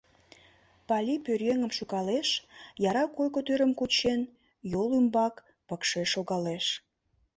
[0.87, 2.29] Пали пӧръеҥым шӱкалеш,
[2.89, 4.21] яра койко тӱрым кучен,
[4.71, 5.35] йол ӱмбак
[5.67, 6.65] пыкше шогалеш.